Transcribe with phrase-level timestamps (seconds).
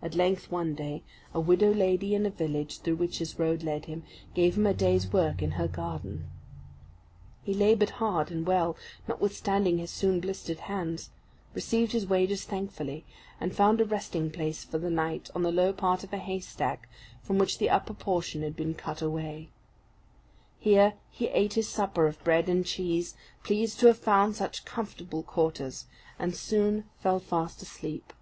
[0.00, 1.02] At length, one day,
[1.34, 4.72] a widow lady in a village through which his road led him, gave him a
[4.72, 6.30] day's work in her garden.
[7.42, 8.76] He laboured hard and well,
[9.08, 11.10] notwithstanding his soon blistered hands,
[11.52, 13.04] received his wages thankfully,
[13.40, 16.88] and found a resting place for the night on the low part of a haystack
[17.20, 19.50] from which the upper portion had been cut away.
[20.60, 25.24] Here he ate his supper of bread and cheese, pleased to have found such comfortable
[25.24, 25.86] quarters,
[26.20, 28.12] and soon fell fast asleep.